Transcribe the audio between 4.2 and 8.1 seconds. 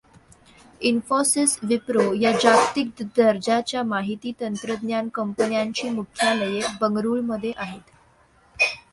तंत्रज्ञान कंपन्यांची मुख्यालये बंगळूरमध्ये आहेत.